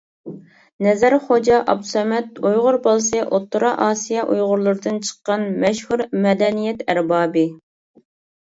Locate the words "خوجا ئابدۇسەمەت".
1.25-2.41